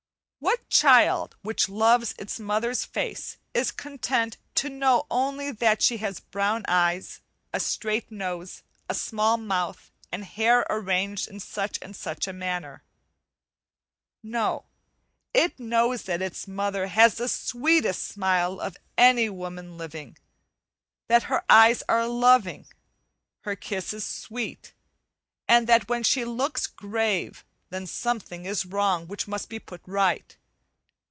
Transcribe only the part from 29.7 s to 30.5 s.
right.